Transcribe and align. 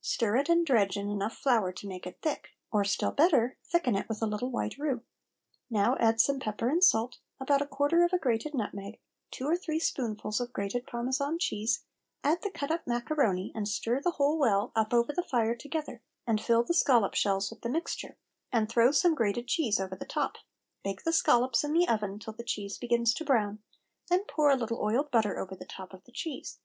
Stir 0.00 0.36
it 0.36 0.48
and 0.48 0.64
dredge 0.66 0.96
in 0.96 1.10
enough 1.10 1.36
flour 1.36 1.70
to 1.70 1.86
make 1.86 2.06
it 2.06 2.22
thick, 2.22 2.48
or 2.72 2.82
still 2.82 3.10
better, 3.12 3.58
thicken 3.62 3.94
it 3.94 4.08
with 4.08 4.22
a 4.22 4.26
little 4.26 4.50
white 4.50 4.78
roux; 4.78 5.02
now 5.68 5.96
add 6.00 6.18
some 6.18 6.40
pepper 6.40 6.70
and 6.70 6.82
salt, 6.82 7.18
about 7.38 7.60
a 7.60 7.66
quarter 7.66 8.02
of 8.02 8.10
a 8.14 8.18
grated 8.18 8.54
nutmeg, 8.54 9.00
two 9.30 9.46
or 9.46 9.54
three 9.54 9.78
spoonfuls 9.78 10.40
of 10.40 10.50
grated 10.54 10.86
Parmesan 10.86 11.38
cheese; 11.38 11.84
add 12.24 12.40
the 12.40 12.48
cut 12.48 12.70
up 12.70 12.86
macaroni 12.86 13.52
and 13.54 13.68
stir 13.68 14.00
the 14.00 14.12
whole 14.12 14.38
well 14.38 14.72
up 14.74 14.94
over 14.94 15.12
the 15.12 15.22
fire 15.22 15.54
together 15.54 16.00
and 16.26 16.40
fill 16.40 16.62
the 16.62 16.72
scollop 16.72 17.12
shells 17.14 17.50
with 17.50 17.60
the 17.60 17.68
mixture, 17.68 18.16
and 18.50 18.70
throw 18.70 18.90
some 18.90 19.14
grated 19.14 19.46
cheese 19.46 19.78
over 19.78 19.94
the 19.94 20.06
top. 20.06 20.36
Bake 20.84 21.04
the 21.04 21.12
scollops 21.12 21.62
in 21.62 21.74
the 21.74 21.86
oven 21.86 22.18
till 22.18 22.32
the 22.32 22.42
cheese 22.42 22.78
begins 22.78 23.12
to 23.12 23.26
brown; 23.26 23.58
then 24.08 24.24
pour 24.24 24.50
a 24.50 24.56
little 24.56 24.80
oiled 24.82 25.10
butter 25.10 25.38
over 25.38 25.54
the 25.54 25.66
top 25.66 25.92
of 25.92 26.02
the 26.04 26.12
cheese. 26.12 26.60